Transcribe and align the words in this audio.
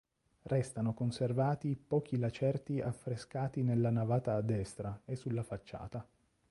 Restano 0.49 0.95
conservati 0.95 1.75
pochi 1.75 2.17
lacerti 2.17 2.81
affrescati 2.81 3.61
nella 3.61 3.91
navata 3.91 4.33
a 4.33 4.41
destra 4.41 4.99
e 5.05 5.15
sulla 5.15 5.43
facciata. 5.43 6.03